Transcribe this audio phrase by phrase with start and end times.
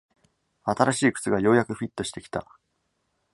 [0.63, 2.47] 新しい靴がようやくフィットしてきた